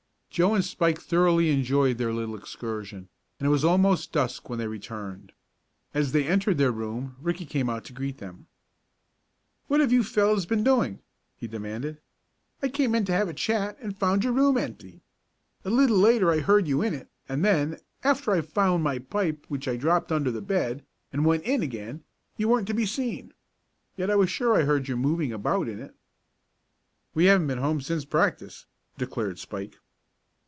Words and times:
Joe 0.33 0.55
and 0.55 0.63
Spike 0.63 1.01
thoroughly 1.01 1.49
enjoyed 1.51 1.97
their 1.97 2.13
little 2.13 2.37
excursion, 2.37 3.09
and 3.37 3.45
it 3.45 3.49
was 3.49 3.65
almost 3.65 4.13
dusk 4.13 4.49
when 4.49 4.59
they 4.59 4.67
returned. 4.67 5.33
As 5.93 6.13
they 6.13 6.25
entered 6.25 6.57
their 6.57 6.71
room, 6.71 7.17
Ricky 7.19 7.45
came 7.45 7.69
out 7.69 7.83
to 7.83 7.91
greet 7.93 8.19
them. 8.19 8.47
"What 9.67 9.81
have 9.81 9.91
you 9.91 10.05
fellows 10.05 10.45
been 10.45 10.63
doing?" 10.63 10.99
he 11.35 11.47
demanded. 11.49 11.99
"I 12.63 12.69
came 12.69 12.95
in 12.95 13.03
to 13.07 13.11
have 13.11 13.27
a 13.27 13.33
chat, 13.33 13.75
and 13.81 13.91
I 13.91 13.95
found 13.99 14.23
your 14.23 14.31
room 14.31 14.55
empty. 14.57 15.01
A 15.65 15.69
little 15.69 15.97
later 15.97 16.31
I 16.31 16.39
heard 16.39 16.65
you 16.65 16.81
in 16.81 16.93
it, 16.93 17.09
and 17.27 17.43
then, 17.43 17.79
after 18.01 18.31
I 18.31 18.37
had 18.37 18.47
found 18.47 18.81
my 18.85 18.99
pipe 18.99 19.43
which 19.49 19.67
I 19.67 19.75
dropped 19.75 20.13
under 20.13 20.31
the 20.31 20.41
bed, 20.41 20.85
and 21.11 21.25
went 21.25 21.43
in 21.43 21.61
again, 21.61 22.05
you 22.37 22.47
weren't 22.47 22.67
to 22.67 22.73
be 22.73 22.85
seen. 22.85 23.33
Yet 23.97 24.09
I 24.09 24.15
was 24.15 24.29
sure 24.29 24.55
I 24.55 24.61
heard 24.63 24.87
you 24.87 24.95
moving 24.95 25.33
about 25.33 25.67
in 25.67 25.81
it." 25.81 25.93
"We 27.13 27.25
haven't 27.25 27.47
been 27.47 27.57
home 27.57 27.81
since 27.81 28.05
practice," 28.05 28.65
declared 28.97 29.37
Spike. 29.37 29.75